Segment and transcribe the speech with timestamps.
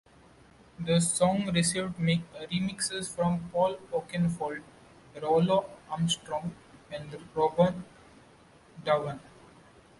[0.79, 4.63] The song received remixes from Paul Oakenfold,
[5.21, 6.55] Rollo Armstrong
[6.91, 7.75] and Rob
[8.83, 9.19] Dougan.